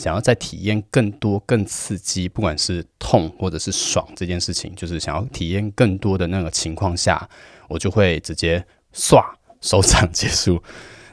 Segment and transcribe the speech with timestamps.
[0.00, 7.28] 想要再体验更多、更刺激，不管是痛或者是爽这件事情，就是想要体验更多的那个情况下，
[7.68, 9.22] 我就会直接唰
[9.60, 10.62] 收场结束。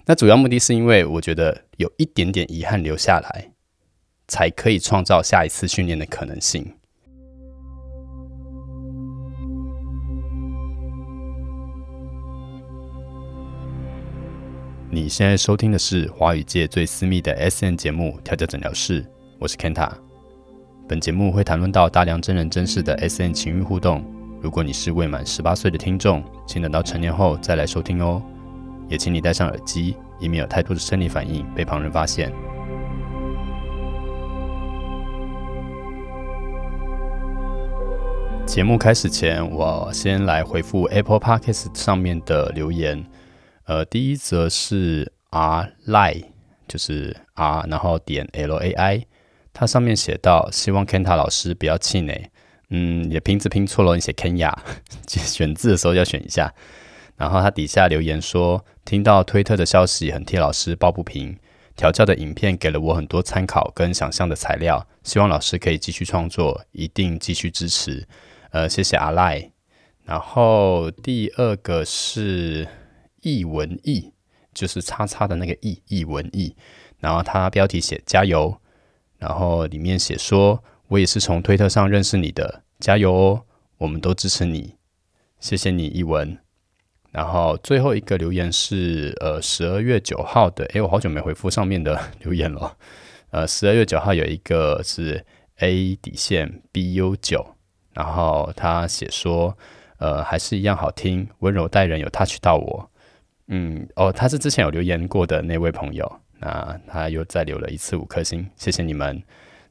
[0.05, 3.52] 那主要目的是因为我觉得有一点点遗憾留下来，
[4.26, 6.76] 才可以创造下一次训练的可能性。
[14.90, 19.03] 你现在收听的是华语界最私密的 S N 节目《调教诊疗室》，
[19.38, 19.91] 我是 Kenta。
[20.88, 24.02] 本节目会谈论到大量真人真事的 S N 情欲互动。
[24.41, 28.23] 如果你是未满十八岁的听众，请等到成年后再来收听哦。
[28.88, 32.31] 也请你戴上耳机，以免有太多的生理反应被旁人发现。
[38.45, 43.05] 节目开始前，我先来回复 Apple Podcast 上面的留言。
[43.67, 46.23] 呃，第一则是 R Lai，
[46.70, 49.05] 就是 R，然后点 L A I，
[49.52, 52.30] 它上面写到希望 Kenta 老师不要气馁，
[52.69, 54.53] 嗯，也拼字拼错了，你写 Kenya，
[55.06, 56.53] 选字的时候要选一下。
[57.17, 61.38] 然后他底下留言说，听到推特的消息很替老师抱不平，
[61.75, 68.08] 调教的影片给了我很多参考跟想象的材料，希望老师可以继续创作，一定继续支持。
[68.52, 69.52] 呃，谢谢阿赖。
[70.06, 72.66] 然后第二个是。
[73.21, 74.13] 译文译
[74.53, 76.55] 就是叉叉的那个译译文译，
[76.99, 78.59] 然后他标题写加油，
[79.17, 83.43] 然后里面写说我也是从推特上认识你的，加油哦，
[83.77, 84.75] 我们都支持你，
[85.39, 86.38] 谢谢你译文。
[87.11, 92.77] 然后最后一个留言是呃十二月九号的，诶，我好久没回复上面的 留言了，
[93.31, 95.25] 呃十二月九号有一个是
[95.57, 97.55] A 底线 BU 九，
[97.93, 99.57] 然后他写说
[99.97, 102.91] 呃还是一样好听，温柔待人有 touch 到我。
[103.48, 109.23] 嗯，哦，他是之前有留言过的那位朋友，那他又再留了一次五颗星，谢谢你们。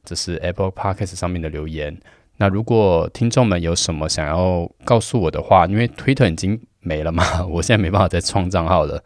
[0.03, 1.95] 这是 Apple Podcast 上面的留言。
[2.37, 9.03] 那如果听众们有什么想要告诉我的话，因为 Twitter 已经没了嘛，我现在没办法再创账号了。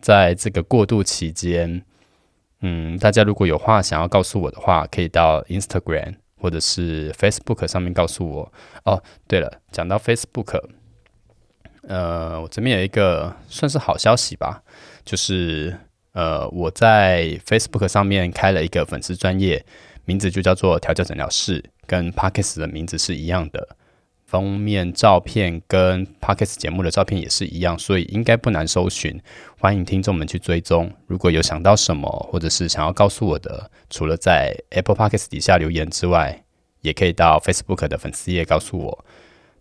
[0.00, 1.82] 在这个过渡期间，
[2.60, 8.52] 嗯，大家如果有话想要告诉我的话，可以到 Instagram 或者是 Facebook 上面告诉我。
[8.84, 10.62] 哦，对了，讲到 Facebook。
[11.88, 14.62] 呃，我这边有一个算是好消息吧，
[15.04, 15.76] 就是
[16.12, 19.64] 呃，我在 Facebook 上面开了一个粉丝专业，
[20.04, 23.76] 名字就叫做调教诊疗室，跟 Parkes 的名字是一样的，
[24.26, 29.20] 封面照片跟 Parkes 节目的照片也是一样，所以应该不难搜寻。
[29.60, 36.42] 欢迎听众们去追踪，如果有想到什么或者是想要告诉我的，除了在 Apple Parkes 底下留言之外，
[36.80, 39.04] 也可以到 Facebook 的粉丝页告诉我。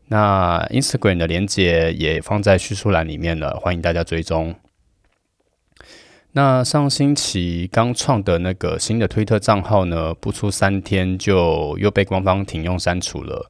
[0.07, 4.55] 那 Instagram 的连接也放在叙述栏里面了，欢迎大家追踪。
[6.33, 13.49] 那上星期刚创的那个新的推特账号呢，不出三天就又被官方停用删除了。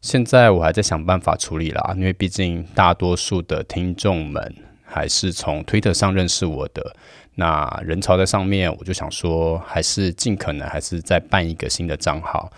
[0.00, 4.54] 现在我还在想办法处理啦，因为毕竟大多数的听众们
[4.84, 6.94] 还是从推特上认识我的，
[7.34, 12.52] 那人潮在上面，我就想说，还是尽可能还是再办一个新的账号。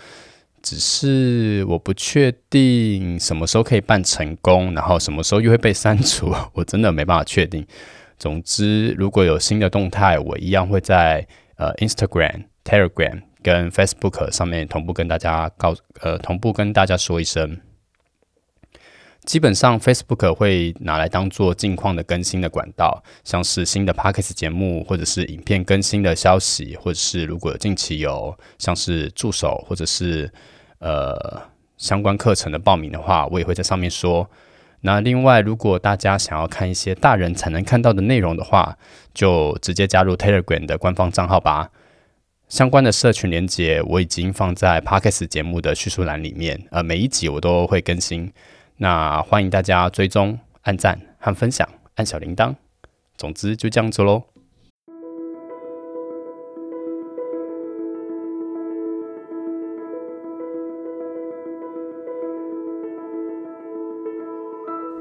[0.61, 7.65] 只是我不确定什么时候可以办成功，然后什么时候又会被删除，我真的没办法确定。
[8.17, 17.59] 总之，如果有新的动态，我一样会在呃 Instagram、Telegram 跟 Facebook 上面同步跟大家告呃同步跟大家说一声。
[19.25, 30.31] 基本上 Facebook 会拿来当做近况的更新的管道，像是新的 Podcast 节目或者是影片更新的消息，或者是如果近期有像是助手或者是
[30.79, 31.39] 呃，
[31.77, 34.27] 相关课程的报名的话，我也会在上面说。
[34.81, 38.75] 那另外，如果大家想要看一些大人才能看到的内容的话，
[39.13, 41.69] 就直接加入 Telegram 的官方账号吧。
[42.49, 48.33] 相关的社群连接我已经放在 Podcast 节目的叙述栏里面，呃，每一集我都会更新。
[48.83, 52.55] 那欢迎大家追踪、按赞和分享，按小铃铛。
[53.15, 54.23] 总之就这样子喽。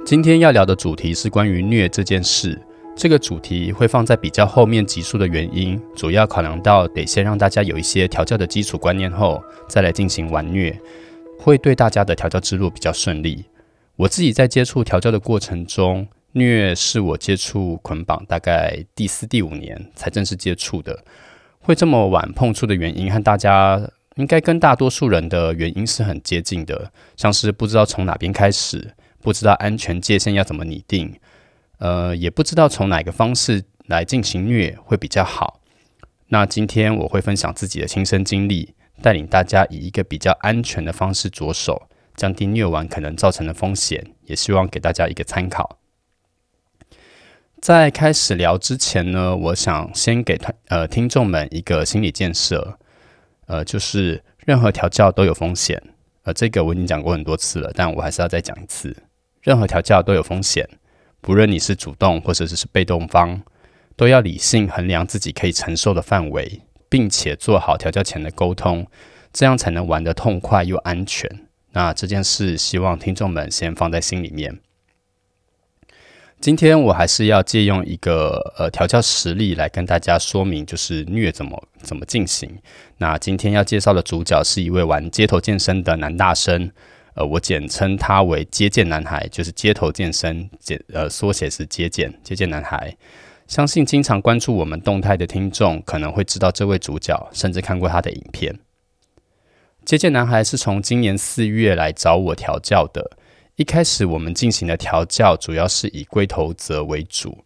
[0.04, 2.60] 今天要聊的主题是关于虐这件事。
[2.94, 10.78] 这个主题会放在比较后面集数的原因，主要考量到得先让大家有一些调教的基础观念后，再来进行玩虐，
[11.38, 13.42] 会对大家的调教之路比较顺利。
[14.00, 21.04] 我自己在接触调教的过程中，虐是我接触捆绑大概第四、第五年才正式接触的。
[21.58, 23.78] 会这么晚碰触的原因，和大家
[24.14, 28.94] 应该跟大多数人的原因是很接近的，像是不知道从哪边开始。
[29.20, 31.14] 不知道安全界限要怎么拟定，
[31.76, 35.60] 呃，也不知道从哪个方式来进行虐会比较好。
[36.28, 45.78] 那今天我会分享自己的亲身经历，带领大家以一个比较安全的方式着手，降低虐玩可能造成的风险，也希望给大家一个参考。
[47.62, 52.76] 在开始聊之前呢，我想先给团呃听众们一个心理建设，
[53.46, 55.82] 呃，就是任何调教都有风险，
[56.24, 58.94] 呃，这个我已经讲过很多次了，但我还是要再讲一次，
[59.40, 60.68] 任何调教都有风险，
[61.22, 63.40] 不论你是主动或者是被动方。
[63.96, 68.86] 都要理性衡量自己可以承受的范围，并且做好调教前的沟通，
[69.30, 71.49] 这样才能玩得痛快又安全。
[71.72, 74.58] 那这件事，希望听众们先放在心里面。
[76.40, 82.50] 今天我还是要借用一个呃调教实例来跟大家说明，就是虐怎么怎么进行。
[82.96, 86.72] 那今天要介绍的主角是一位玩街头健身的男大生，
[87.12, 92.96] 呃，我简称他为街健男孩，就是街头健身简呃缩写是街健街健男孩。
[93.46, 98.58] 相信经常关注我们动态的听众可能会知道这位主角，甚至看过他的影片。
[99.90, 103.10] 接见男孩是从今年四月来找我调教的。
[103.56, 107.36] 一开始我们进行的调教主要是以龟头泽为主，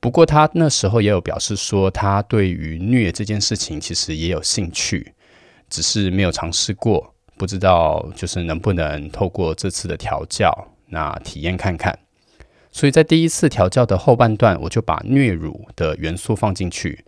[0.00, 5.12] 不过他那时候也有表示说，他对于虐这件事情其实也有兴趣，
[5.68, 10.50] 只是没有尝试过，不知道就是能不能透过这次的调教，
[10.86, 11.98] 那体验看看。
[12.72, 17.04] 所以在第一次调教的后半段，我就把虐乳的元素放进去，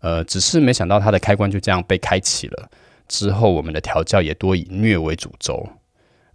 [0.00, 2.70] 呃，只是没想到它的开关就这样被开启了。
[3.08, 5.68] 之后我们的调教也多以虐为主轴，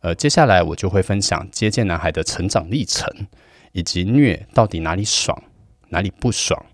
[0.02, 3.08] 呃，接下来我就会分享接见男孩的成长历程，
[3.72, 5.42] 以及虐到底哪里爽，
[5.90, 6.66] 哪里不爽。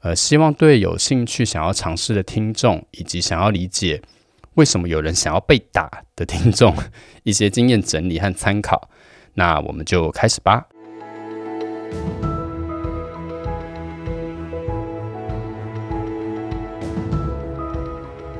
[0.00, 4.00] 呃，希望对有兴趣想要尝试的听众，以及想要理解
[4.54, 6.72] 为什么有人想要被打的听众，
[7.24, 8.88] 一些经验整理和参考。
[9.34, 10.66] 那我们就开始吧。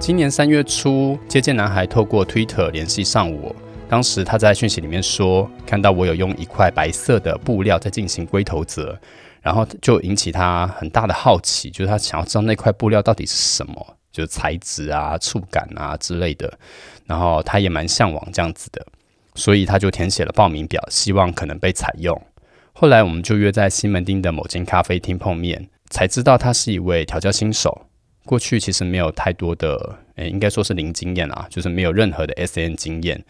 [0.09, 3.55] 今年三月初，接见男孩透过 Twitter 联系上我。
[3.91, 8.99] 当时他在讯息里面说，看到我有用一块白色的布料在进行龟头泽，
[9.43, 16.51] 然后就引起他很大的好奇，就是他想要知道那块布料到底是什么，就是材质啊、触感啊之类的。
[17.05, 18.87] 然后他也蛮向往这样子的，
[19.35, 22.19] 所以他就填写了报名表，希望可能被采用。
[22.73, 27.83] 后来我们就约在西门町的某间咖啡厅碰面，才知道他是一位调教新手。
[28.29, 33.25] 过去其实没有太多的，诶，应该说是零经验啊，就是没有任何的 S N 经验。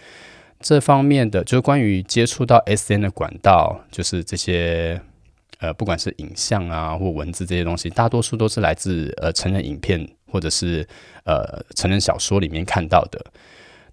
[0.59, 5.01] 这方面的就是关于接触到 S N 的管道，就是这些
[5.61, 10.85] 呃，不管是影像啊或文字这些东西，大多数都是来自呃成人影片或者是
[11.25, 13.25] 呃成人小说里面看到的。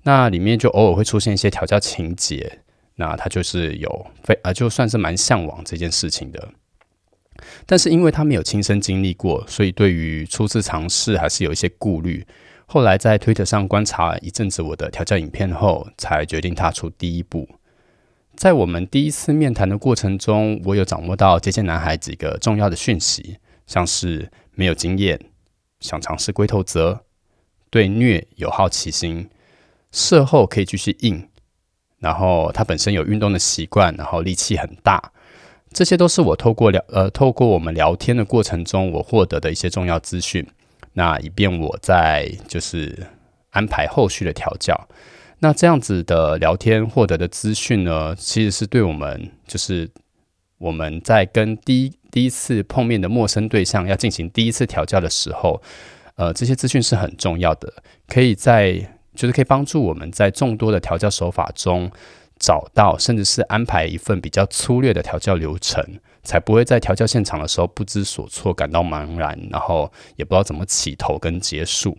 [0.01, 2.59] 那里面就偶尔会出现一些调教情节。
[2.97, 6.47] 那他就是有非啊，就算是蛮向往这件事情的，
[7.65, 12.25] 但是因为他没有亲身经历过，所以对于初次尝试还是有一些顾虑。
[12.67, 17.47] 后来在推特上观察一阵子我的调教影片后，才决定踏出第一步。
[18.35, 23.37] 在我们第一次面谈的过程中，我有掌握到接见男孩几个重要的讯息，
[23.67, 25.19] 像是没有经验，
[25.79, 27.05] 想尝试龟头泽，
[27.69, 29.29] 对虐有好奇心，
[29.91, 31.29] 事后可以继续硬。
[31.99, 35.11] 然后他本身有运动的习惯，然后力气很大，
[35.75, 40.47] 这些都是我透过聊呃透过我们聊天的过程中我获得的一些重要资讯。
[40.93, 43.05] 那以便我在就是
[43.49, 44.87] 安排后续的调教。
[45.39, 49.89] 那这样子的聊天获得的资讯呢，其实是对我们就是
[50.57, 55.61] 我们在跟第一第一次碰面的陌生对象要进行第一次调教的时候，
[56.15, 57.73] 呃，这些资讯是很重要的，
[58.07, 58.91] 可以在。
[59.15, 61.89] 就是可以帮助我们在众多的调教手法中
[62.39, 65.83] 找到，甚至是安排一份比较粗略的调教流程，
[66.23, 71.97] 才不会在调教现场的时候不知所措、感到茫然，然后也不知道怎么起头跟结束。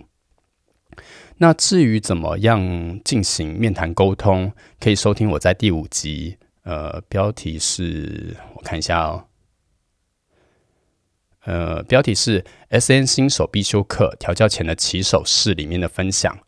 [1.38, 9.24] 那至于怎么样进行面谈沟通，可以收听我在第五集，呃，标题是我看一下哦，
[11.44, 16.38] 呃，标题是 S N 新手必修课调教前的起手式里面的分享。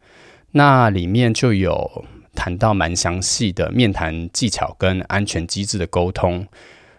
[0.52, 6.46] 那里面就有谈到蛮详细的面谈技巧跟安全机制的沟通。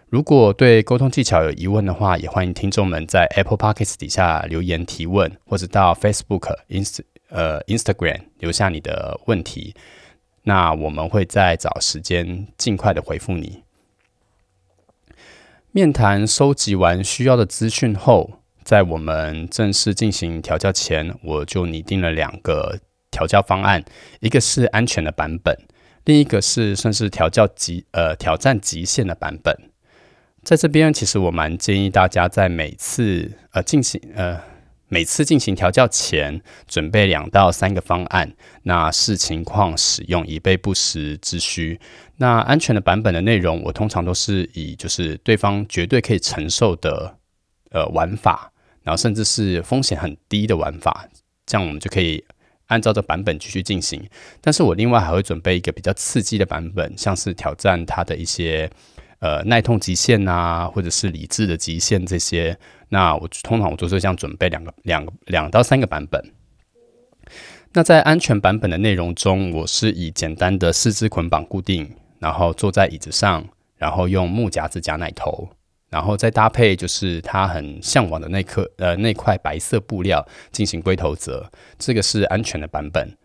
[0.08, 9.74] 如果对沟通技巧有疑问的话，也欢迎听众们在 Apple Podcasts 底下留言提问，或者到 Facebook、Inst 呃 Instagram 留下你的问题。
[10.42, 13.62] 那我们会再找时间尽快的回复你。
[15.70, 18.32] 面谈收集完需要的资讯后，
[18.64, 22.80] 在我们正式进行调教前，我就拟定了两个。
[23.10, 23.84] 调教方案，
[24.20, 25.56] 一个是安全的版本，
[26.04, 29.54] 另一个是算是调教极呃挑战极限的版本。
[30.42, 34.40] 在这边，其实我蛮建议大家在每次呃进行呃
[34.88, 41.78] 每次进行调教前，准备两到三个方案，那视情况使用，以备不时之需。
[42.16, 47.18] 那安全的版本的内容，我通常都是以就是对方绝对可以承受的
[47.70, 48.50] 呃玩法，
[48.82, 51.06] 然后甚至是风险很低的玩法，
[51.44, 52.24] 这样我们就可以。
[52.70, 54.00] 按照这版本继续进行，
[54.40, 58.70] 但是我另外还会准备一个比较刺激的版本，像是挑战它的一些
[59.18, 62.56] 呃耐痛极限啊，或者是理智的极限这些。
[62.88, 66.32] 那我通常我都是这样准备两个两个两到三个版本。
[67.72, 73.44] 那在安全版本的内容中，我是以简单的四肢捆绑固定，然后坐在椅子上，
[73.76, 75.48] 然后用木夹子夹奶头。
[75.90, 83.16] 然后再搭配就是他很向往的那颗呃那块白色布料进行龟头折，这个是安全的版本。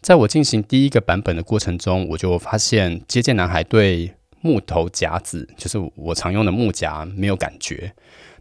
[0.00, 7.92] 在我进行第一个版本的过程中，我就发现接见男孩对木头夹子，就是我常用的木夹没有感觉。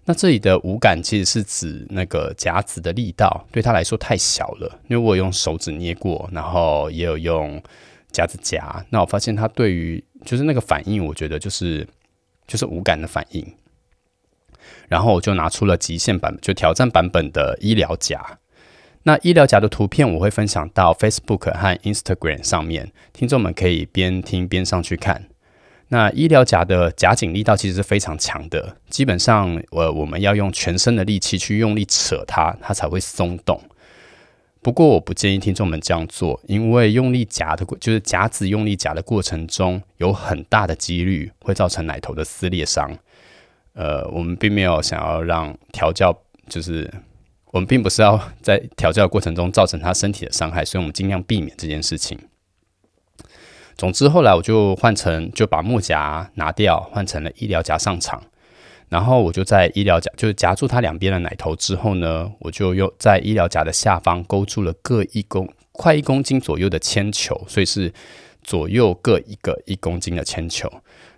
[0.06, 7.62] 那这里的无感其实是指那个夹子的力道对他来说太小了，因为我用手指捏过，然后也有用
[8.10, 11.86] 夹子夹，那我发现他对于就是那个反应，我觉得就是。
[12.50, 13.56] 就是无感的反应，
[14.88, 18.39] 然后我就拿出了极限版，就挑战版本的医疗夹。
[19.03, 25.27] 那医疗夹的图片我会分享到 Facebook 和 Instagram 上面，听众们可以边听边上去看。
[25.89, 33.62] 那医疗夹的夹紧力道其实是非常强的，基本上呃我们要用全身的力气去用力扯它，它才会松动。
[34.62, 42.98] 不过我不建议听众们这样做，因为用力夹的过，就是夹子用力夹的过程中，有很大的几率会造成奶头的撕裂伤。
[43.74, 46.13] 呃，我们并没有想要让调教，
[46.50, 46.92] 就是
[47.51, 52.20] 我们并不是要在调教过程中造成他身体的伤害，所以我们尽量避免这件事情。
[53.78, 58.22] 总之，后来我就换成就把木夹拿掉，换成了医疗夹上场。
[58.89, 67.93] 然后我就在医疗夹，就是夹住它两边的奶头之后呢，我就又在医疗夹的下方勾住了各一公快一公斤左右的铅球，所以是
[68.41, 70.67] 左右各一个一公斤的铅球。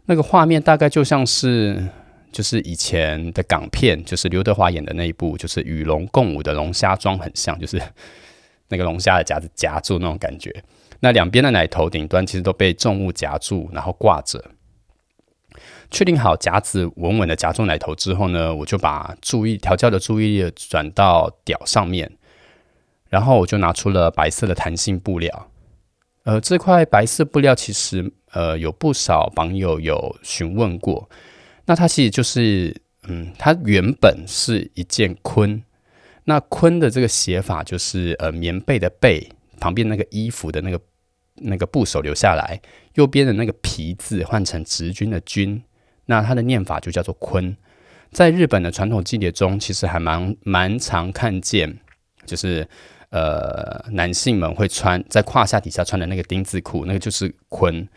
[0.05, 1.81] 那个画面大概就像是
[2.31, 7.81] 就是以前的港片，就是刘德华演的那一部，就是与龙共舞的龙虾装很像，就是
[8.67, 10.53] 那个龙虾的夹子夹住那种感觉。
[10.99, 14.43] 那两边的奶头顶端其实都被重物夹住，然后挂着。
[15.91, 22.10] 确定好夹子稳稳的夹住奶头之后呢，我就把注意调教的注意力转到屌上面，
[23.10, 25.50] 然后我就拿出了白色的弹性布料。
[26.24, 31.10] 呃，这块白色布料其实呃有不少网友有询问过，
[31.65, 32.74] 那它其实就是
[33.07, 35.62] 嗯，它原本是一件坤，
[36.24, 39.29] 那坤的这个写法就是呃棉被的被
[39.60, 40.79] 旁边那个衣服的那个
[41.36, 42.62] 那个部首留下来，
[42.93, 45.62] 右边的那个皮字换成直军的军。
[46.11, 47.55] 那它的念法就叫做“坤”。
[48.11, 51.79] 在日本的传统祭典中，其实还蛮蛮常看见，
[52.25, 52.67] 就是
[53.11, 57.87] 呃男性们会穿在胯下底下穿的那个丁字裤，那个就是“坤”。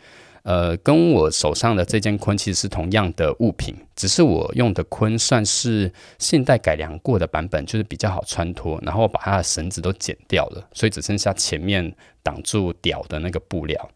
[0.43, 8.79] 呃，跟我手上的这件“坤”其实是同样的物品，只是我用的“坤”算是现代改良过的版本，就是比较好穿脱。
[8.81, 11.93] 然后把它的绳子都剪掉了，所以只剩下前面
[12.23, 13.89] 挡住屌的那个布料。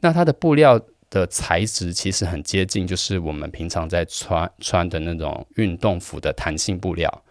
[0.00, 0.80] 那它的布料。
[1.12, 7.22] 的材质其实很接近，就是我们平常在穿穿的那种运动服的弹性布料，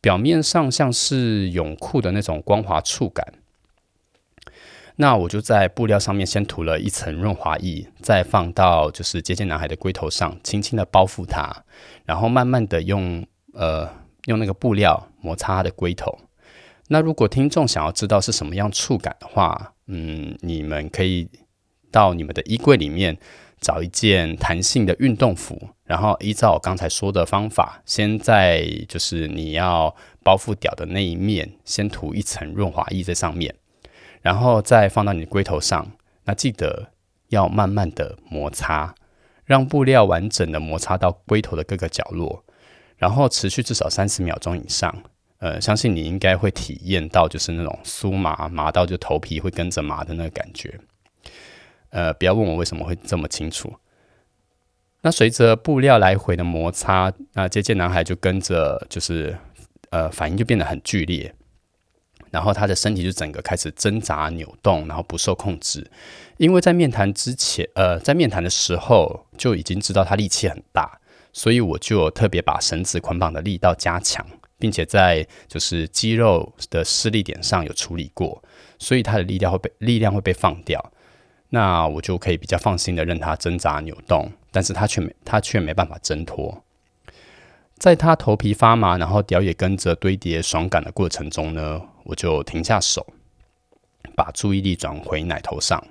[0.00, 3.24] 表面上像是泳裤的那种光滑触感。
[4.96, 11.64] 那我就在布料上面先涂了一层润滑液，再放到就是接近男孩的龟头上，轻轻的包覆它，
[12.04, 13.24] 然后慢慢的用
[13.54, 13.88] 呃
[14.24, 16.18] 用那个布料摩擦他的龟头。
[16.88, 21.28] 那如果听众想要知道是什么样触感的话，嗯，你们可以。
[21.92, 23.16] 到你们的衣柜里面
[23.60, 29.94] 找一件弹性的运动服，然后依照我刚才说的方法，先在就是你要
[30.24, 33.54] 包覆屌的那一面，先涂一层润滑液在上面，
[34.20, 35.92] 然后再放到你的龟头上。
[36.24, 36.88] 那记得
[37.28, 38.94] 要慢慢的摩擦，
[39.44, 42.44] 让布料完整的摩擦到龟头的各个角落，
[42.96, 45.02] 然后持续至少三十秒钟以上。
[45.38, 50.78] 呃，相信你应该会体验到就是那种酥麻麻到就头皮会跟着麻的那个感觉。
[51.92, 53.72] 呃，不要问我为什么会这么清楚。
[55.02, 59.36] 那随着布料来回的摩擦，那接见男孩就跟着，就是
[59.90, 61.34] 呃，反应就变得很剧烈，
[62.30, 65.90] 然后他的身体就整个开始挣扎扭动，然后不受控制。
[66.36, 71.00] 因为在面谈之前，呃，在面谈的时候就已经知道他力气很大，
[71.32, 74.24] 所以我就特别把绳子捆绑的力道加强，
[74.56, 78.40] 并且在就是肌肉的施力点上有处理过，
[78.78, 80.91] 所以他的力量会被力量会被放掉。
[81.54, 86.64] 那我就可以比较放心的任它挣扎扭动，但是它却没它却没办法挣脱。
[87.76, 93.06] 在他头皮发麻，然后屌也跟着堆叠爽感的过程中呢，我就停下手，
[94.16, 95.84] 把注意力转回奶头上，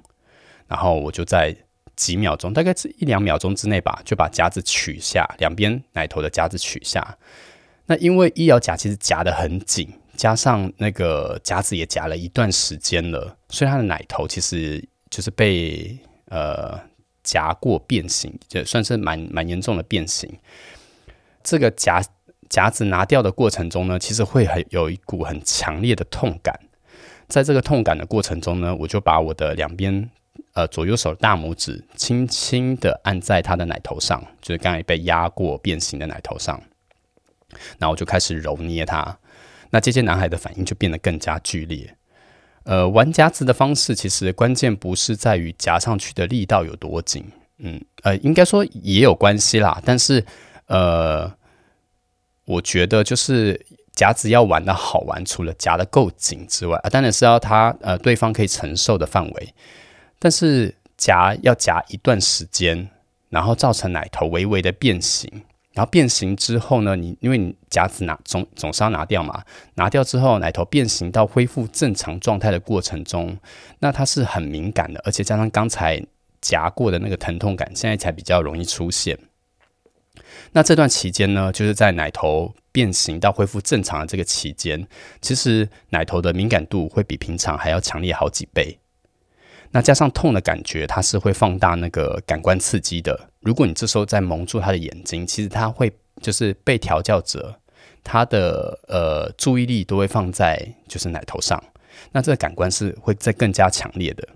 [0.67, 1.55] 然后我就在
[1.95, 7.17] 几秒钟，大概是一两秒钟之内吧，就把夹子取下，两边奶头的夹子取下。
[7.85, 15.99] 那因为医疗夹其实夹得很紧，加上那个夹子也夹了一段时间了，所以他的奶头其实就是被
[16.29, 16.79] 呃
[17.23, 20.35] 夹过变形，就算是蛮蛮严重的变形。
[21.43, 22.03] 这个夹
[22.49, 26.59] 夹子拿掉的过程中呢，其实会很有一股很强烈的痛感。
[27.27, 30.09] 在这个痛感的过程中呢，我就把我的两边
[30.53, 36.61] 呃左右手大拇指轻轻的按在他的奶头上，就是刚才被压过变形的奶头上。
[37.77, 39.17] 然后我就开始揉捏它，
[39.69, 41.95] 那这些男孩的反应就变得更加剧烈。
[42.63, 47.25] 呃，玩夹子的方式其实关键不是在于夹上去的力道有多紧，
[47.57, 49.81] 嗯，呃，应该说也有关系啦。
[49.83, 50.23] 但是，
[50.67, 51.31] 呃，
[52.45, 53.59] 我觉得就是
[53.93, 59.53] 夹子要玩的好玩，除了夹的够紧之外，啊，当然是要他呃对方可以承受的范围。
[60.19, 62.87] 但是夹要夹一段时间，
[63.29, 65.43] 然后造成奶头微微的变形。
[65.73, 69.43] 然后变形之后呢，你因为你夹子拿总总是要拿掉嘛，
[69.75, 73.37] 拿掉之后奶头变形到恢复正常状态的过程中，
[73.79, 76.03] 那它是很敏感的，而且加上刚才
[76.41, 79.17] 夹过的那个疼痛感，现在才比较容易出现。
[80.51, 84.85] 那这段期间呢，就是在奶头变形到恢复正常的这个期间，
[85.21, 88.77] 其实奶头的敏感度会比平常还要强烈好几倍。
[89.71, 93.29] 那加上痛的感觉，它是会放大那个感官刺激的。
[93.39, 97.55] 如果你这时候再蒙住他的眼睛，其实他会就是被调教者，
[98.03, 101.63] 他的呃注意力都会放在就是奶头上。
[102.11, 104.27] 那这个感官是会再更加强烈的。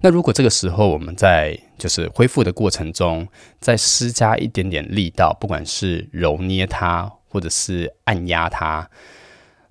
[0.00, 3.26] 那如果这个时候我们在就是恢复的过程中，
[3.60, 8.88] 再施加一点点力道，不管是揉捏它或者是按压它，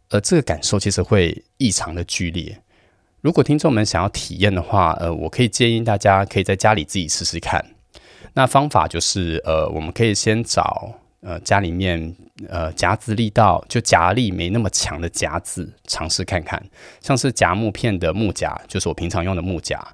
[0.09, 2.61] 呃，这个感受其实会异常的剧烈。
[3.27, 7.61] 如果听众们想要体验的话，呃，我可以建议大家可以在家里自己试试看。
[8.35, 12.15] 那方法就是，呃，我们可以先找呃家里面
[12.47, 16.65] 呃夹子力道就夹力没那么强的夹子尝试看看，
[17.01, 19.85] 像是夹木片的木夹，就是我平常用的木夹。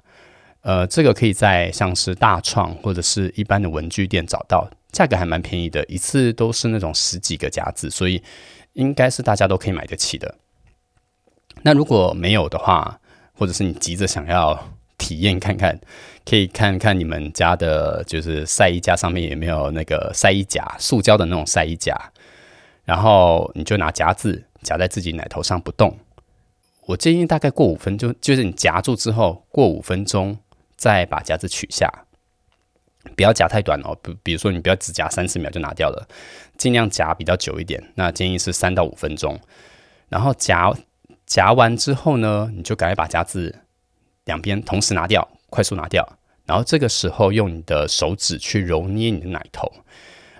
[0.60, 8.22] 呃，这个可以在像是大创或者是一般的文具店找到，价格还蛮便宜的，一次都是那种十几个夹子，所以
[8.74, 10.36] 应该是大家都可以买得起的。
[11.62, 13.00] 那如果没有的话，
[13.36, 15.78] 或者是你急着想要体验看看，
[16.24, 21.94] 可以看看你们家的，就是晒衣架上面有没有那个晒衣夹，塑胶的那种晒衣夹，
[22.84, 25.98] 然后你就拿夹子夹在自己奶头上不动。
[26.86, 30.38] 我建议大概过五分钟，就是你夹住之后过五分钟
[30.76, 31.90] 再把夹子取下，
[33.16, 33.98] 不要夹太短哦。
[34.00, 36.06] 比比如说你不要只夹三十秒就拿掉了，
[36.56, 37.82] 尽量夹比较久一点。
[37.96, 39.38] 那建议是三到五分钟，
[40.08, 40.72] 然后夹。
[41.26, 43.60] 夹完之后呢，你就赶快把夹子
[44.24, 46.18] 两边同时拿掉，快速拿掉。
[46.46, 49.72] 然后这个时候用你的手指去揉捏你的奶头，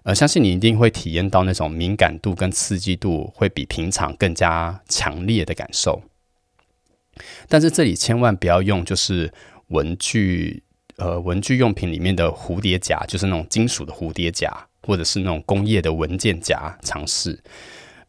[0.03, 6.03] 呃，相信你一定会体验到那种敏感度跟刺激度会比平常更加强烈的感受。
[7.49, 9.33] 但是这里千万不要用就是
[9.69, 10.63] 文具
[10.97, 17.43] 呃文具用品里面的蝴蝶夹，就是那种金属的蝴蝶夹，或者是那种工业的文件夹尝试。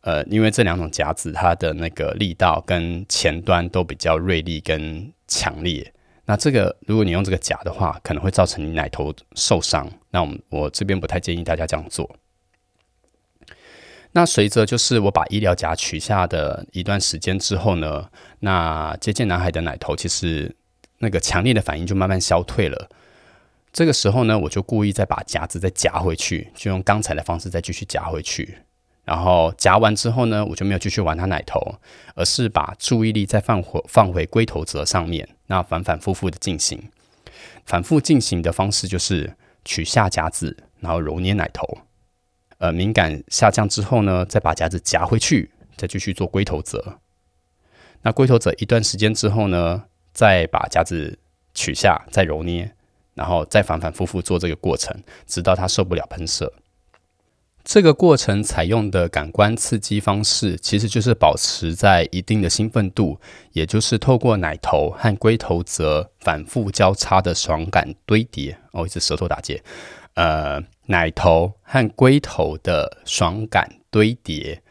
[0.06, 5.91] 呃，因为这两种夹子，它的那个力道跟前端都比较锐利跟强烈。
[6.26, 9.91] 那这个，如果你用这个夹的话，可能会造成你奶头受伤。
[10.12, 12.15] 那我们我这边不太建议大家这样做。
[14.12, 18.08] 那随着就是我把医疗夹取下的一段时间之后呢，
[18.41, 20.56] 那接近男孩的奶头其实
[21.00, 22.89] 那个强烈的反应就慢慢消退了。
[23.74, 28.60] 这个时候呢，我就故意再把夹子再夹回去，就用刚才的方式再继续夹回去。
[29.06, 31.76] 然后夹完之后呢，我就没有继续玩他奶头，
[32.15, 36.89] 而是把注意力再放回放回龟头则上面，那反反复复的进行，
[37.65, 41.78] 反复进行的方式就是取下夹子，然后揉捏奶头，
[42.58, 47.00] 呃，敏感下降之后呢，再把夹子夹回去，再继续做龟头则。
[48.02, 51.20] 那龟头则一段时间之后呢，再把夹子
[51.54, 52.74] 取下，再揉捏，
[53.13, 54.96] 然后再反反复复做这个过程，
[55.28, 56.52] 直到他受不了喷射。
[57.65, 63.19] 这个过程采用的感官刺激方式，其实就是保持在一定的兴奋度，
[63.54, 68.56] 也就是透过奶头和龟头则反复交叉的爽感堆叠。
[68.71, 69.62] 哦，一直舌头打结。
[70.13, 74.62] 呃，奶头和龟头的爽感堆叠，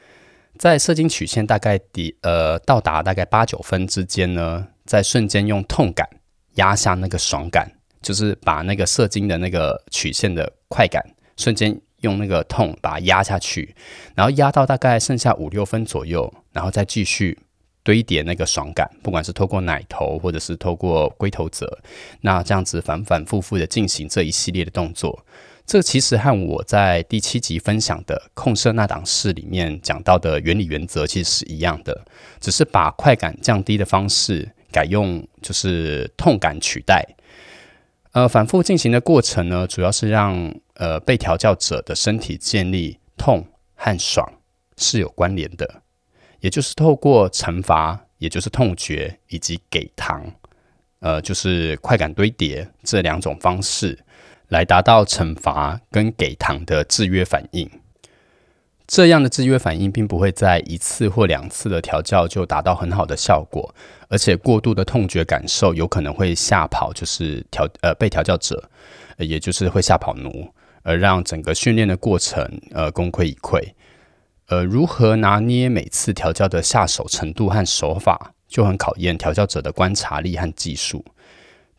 [0.56, 6.08] 在射精曲线大概底呃到达大概八九分之间呢，在瞬间用痛感
[6.54, 11.04] 压下那个爽感，就是把那个射精的那个曲线的快感
[11.36, 11.76] 瞬间。
[12.04, 13.74] 用那个痛把它压下去，
[14.14, 17.36] 然后压到大概剩下五六分左右，然后再继续
[17.82, 21.80] 堆叠那个爽感，不管是透过奶头或者是透过龟头折，
[22.20, 25.24] 那这样子反反复复的进行这一系列的动作。
[25.66, 32.04] 这其实和我在第七集分享的控色那档式里面讲到的原理原则其实是一样的，
[32.38, 37.02] 只是把快感降低的方式改用就是痛感取代。
[38.12, 44.32] 呃，反复进行的过程呢，主要是让呃被调教者的身体建立痛和爽
[44.76, 45.82] 是有关联的，
[46.40, 50.24] 也就是透过惩罚，也就是痛觉以及给糖，
[51.00, 53.98] 呃，就是快感堆叠这两种方式。
[54.48, 57.68] 来达到惩罚跟给糖的制约反应，
[58.86, 63.74] 这样的制约反应并不会在一次或两次的调教就达到很好的效果，
[64.08, 68.68] 而且过度的痛觉感受有可能会吓跑，就是调呃被调教者，
[69.16, 70.46] 也就是会吓跑奴，
[70.84, 73.60] 而让整个训练的过程呃功亏一篑。
[74.46, 81.04] 呃，如何拿捏每次调教的下手程度和手法，就很考验调教者的观察力和技术。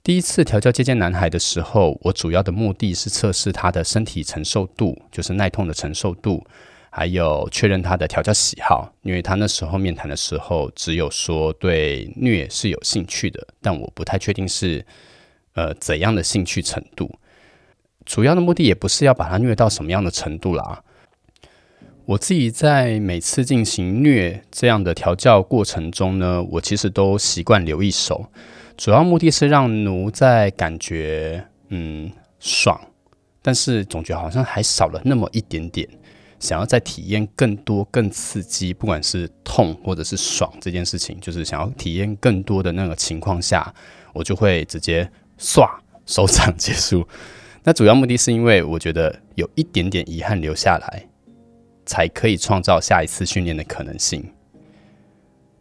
[0.02, 6.46] 第一次调教接见男孩的时候，我主要的目的是测试他的身体承受度，就是耐痛的承受度，
[6.90, 8.92] 还有确认他的调教喜好。
[9.04, 14.86] 因为他那时候面谈的时候，只有说对虐是有兴趣的，但我不太确定是
[15.54, 17.12] 呃怎样的兴趣程度。
[18.06, 20.84] 主要的目的也不是要把它虐到什么样的程度啦。
[22.06, 28.28] 我自己在每次进行虐这样的调教过程中呢，我其实都习惯留一手。
[28.78, 32.80] 主要目的是让奴在感觉嗯爽，
[33.42, 35.90] 但是总觉得好像还少了那么一点点，
[36.40, 43.74] 想要再体验更多更刺激，不管是痛或者是爽这件事情，就是想要体验更多的那个情况下，
[44.14, 45.68] 我就会直接唰
[46.06, 47.08] 手掌结束。
[47.68, 51.04] 那主要目的是因为我觉得有一点点遗憾留下来，
[51.84, 54.24] 才可以创造下一次训练的可能性。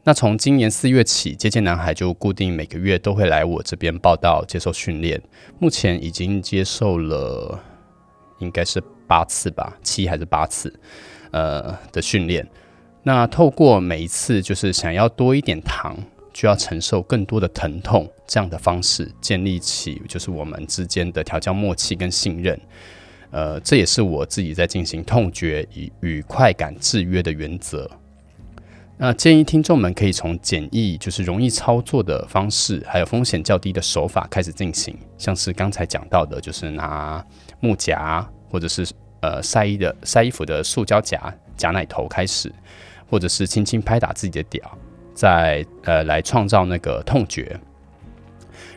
[0.02, 5.18] 那从今年四月起，接见男孩就固定每个月都会来我这边报道接受训练。
[5.58, 7.58] 目前已经接受了
[8.38, 10.70] 应该是八次吧，七还是八次，
[11.30, 12.46] 呃的训练。
[13.02, 15.96] 那透过每一次就是想要多一点糖，
[16.34, 22.60] 就要承受更多的疼痛这样的方式，建立起就是我们之间的调教默契跟信任。
[23.30, 27.90] 呃，这也是我自己在进行痛觉与与快感制约的原则。
[28.96, 37.24] 那建议听众们可以从简易、就是容易操作的方式，还有风险较低的手法开始进行，像是刚才讲到的，就是拿
[37.58, 38.86] 木夹或者是
[39.20, 42.52] 呃晒衣的晒衣服的塑胶夹夹奶头开始，
[43.10, 44.78] 或者是轻轻拍打自己的屌，
[45.14, 47.58] 再呃来创造那个痛觉，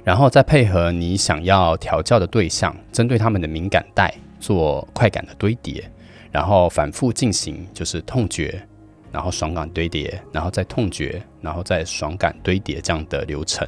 [0.04, 5.84] 然后再配合你想要调教的对象，针对他们的敏感带做快感的堆叠，
[6.32, 8.62] 然后反复进行，就是痛觉。
[9.10, 13.68] 然后爽感堆叠，然后再痛觉，然后再爽感堆叠这样的流程。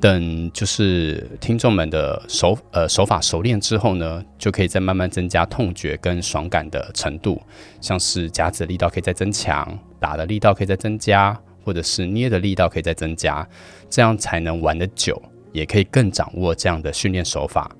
[0.00, 7.40] 等就是听众们的手呃手法熟练之后呢，就可以再慢慢增加痛觉跟爽感的程度，
[7.80, 13.48] 像是夹子力道可以再增强，打的力道可以再增加，或者是捏的力道可以再增加，
[13.88, 15.20] 这样才能玩得久，
[15.52, 17.74] 也可以更掌握这样的训练手法。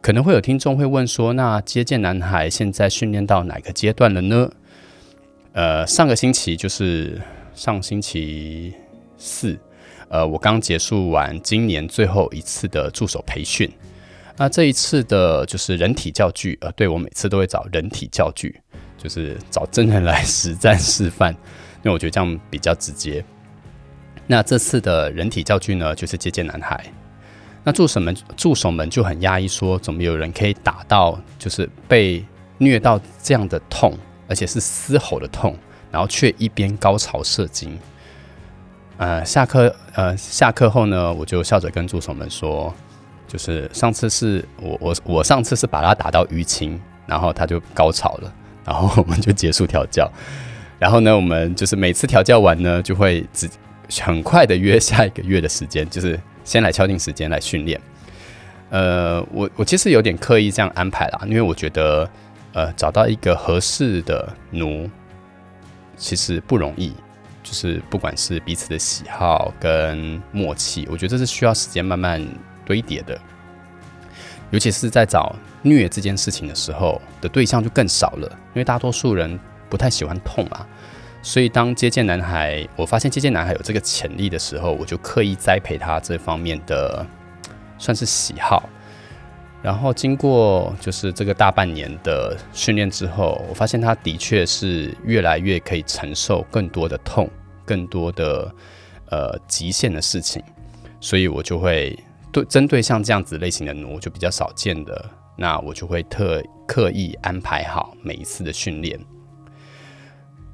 [0.00, 4.50] 可能会有听众会问说，那接见男孩现在训练到哪个阶段了呢？
[5.52, 7.20] 呃，上个星期就是
[7.54, 8.72] 上星期
[9.18, 9.58] 四，
[10.08, 13.70] 呃，我刚结束完今年最后一次的助手培训。
[14.36, 18.58] 那这一次的就是人体教具，呃，对我每次都会找人体教具，
[18.96, 21.36] 就是找真人来实战示范，
[21.82, 23.24] 因为我觉得这样比较直接。
[24.26, 26.84] 那这次的人体教具呢，就是接见男孩。
[27.64, 32.24] 那助手们助手们就很压抑，说怎么有人可以打到，就是被
[32.58, 33.96] 虐到这样的痛。
[34.28, 35.56] 而且是嘶吼的痛，
[35.90, 37.76] 然后却一边高潮射精。
[38.96, 42.72] 呃，下课呃下课后呢，我就笑着跟助手们说，
[43.26, 48.32] 就是上次是我我我上次是把他打到淤青，然后他就高潮了，
[48.64, 50.08] 然后我们就结束调教。
[50.80, 53.48] 然后呢，我们就是每次调教完呢，就会只
[54.02, 57.80] 很快的约下一个月的时间，就是先来敲定时间来训练。
[58.70, 62.10] 呃，我我其实有点刻意这样安排啦，因为我觉得。
[62.52, 64.90] 呃，找到一个合适的奴，
[65.96, 66.92] 其实不容易。
[67.44, 72.20] 就是不管是彼此的喜好跟默契，我觉得这是需要时间慢慢
[72.64, 73.16] 堆叠的。
[74.50, 79.38] 尤其是在找虐这件事情的时候，的对象就更少了，因为大多数人
[79.70, 80.66] 不太喜欢痛嘛。
[81.22, 87.06] 所以当接见男孩，我发现接见男孩有这个潜力的时候，我就刻意栽培他这方面的
[87.78, 88.68] 算是喜好。
[89.62, 97.28] 然后经过就是这个大半年的训练之后，我发现他的确是越来越可以承受更多的痛，
[97.66, 98.50] 更多的
[99.10, 100.42] 呃极限的事情，
[100.98, 101.94] 所以我就会
[102.32, 108.98] 对针对像这样子类型的奴就比较少见的，那我就会特刻意安排好每一次的训练。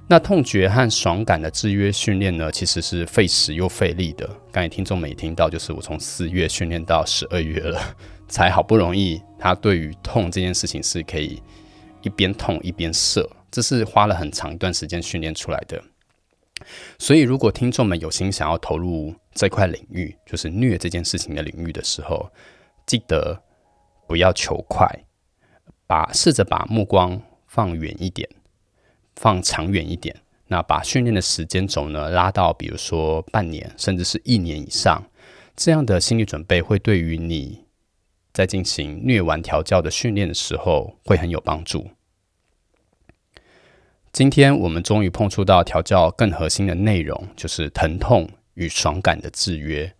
[0.08, 4.28] 那痛觉和爽感的制约训练呢，其实是费时又费力的。
[4.52, 7.96] 刚才听众们也听到，就是我从四月训练到十二月了。
[8.28, 11.40] 才好不容易，他对于痛这件事情是可以
[12.02, 15.80] 一边痛一边射，这是花了很长一段时间训练出来的。
[16.98, 22.28] 所以，如果听众们有心想要投入这块领域，就是虐这件事情的领域的时候，
[22.84, 23.40] 记得
[24.08, 24.88] 不要求快，
[25.86, 28.28] 把试着把目光放远一点，
[29.16, 30.14] 放长远一点。
[30.48, 35.04] 那把训练的时间轴呢拉到，比如说半年，甚至是一年以上，
[35.56, 37.64] 这样的心理准备会对于你。
[38.32, 41.88] 在进行虐完调教的训练的时候，会很有帮助。
[44.12, 49.90] 今天我们终于碰触到调教更核心的内容，就是疼痛与爽感的制约。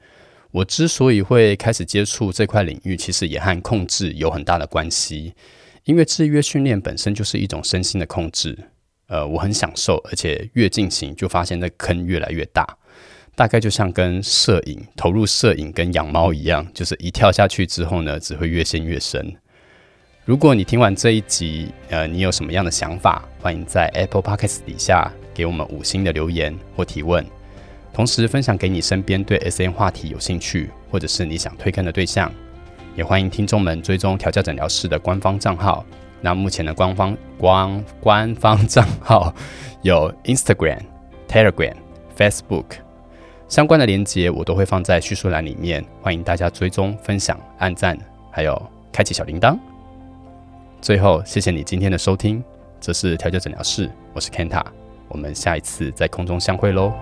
[0.50, 5.34] 我之所以会开始接触这块领域，其实也和控制有很大的关系。
[5.84, 8.70] 因为制约训练本身就是一种身心的控制，
[9.08, 12.66] 呃，我很享受，而且越进行就发现那坑越来越大。
[13.34, 19.36] 大概就像跟摄影投入摄影跟养猫一样，就是一跳下去之后呢，只会越陷越深。
[20.24, 27.24] 如果你听完这一集，呃，你有什么样的想法，欢迎在 Apple Podcast 底下给我们五星的留言或提问，
[27.92, 32.32] 同时分享给你身边对 S N 话题有兴趣或者是你想推坑的对象。
[32.96, 35.84] 也欢迎听众们追踪调教诊疗室的官方账号。
[36.20, 39.32] 那目前的官方官官方账号
[39.82, 40.80] 有 Instagram、
[41.28, 41.74] Telegram、
[42.16, 42.64] Facebook。
[43.48, 47.96] 相关的连接我都会放在叙述栏里面，欢迎大家追踪、分享、按赞，
[48.30, 49.56] 还有开启小铃铛。
[50.82, 52.42] 最后，谢谢你今天的收听，
[52.80, 54.64] 这是调教诊疗室，我是 Kenta，
[55.08, 56.92] 我们下一次在空中相会喽。